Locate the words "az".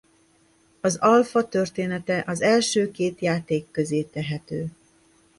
0.81-0.95, 2.27-2.41